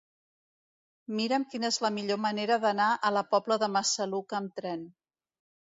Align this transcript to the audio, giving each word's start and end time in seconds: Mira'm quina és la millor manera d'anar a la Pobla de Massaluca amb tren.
Mira'm 1.19 1.45
quina 1.51 1.69
és 1.73 1.77
la 1.87 1.91
millor 1.99 2.19
manera 2.25 2.59
d'anar 2.65 2.89
a 2.89 3.13
la 3.19 3.25
Pobla 3.37 3.61
de 3.67 3.71
Massaluca 3.77 4.43
amb 4.43 4.59
tren. 4.61 4.91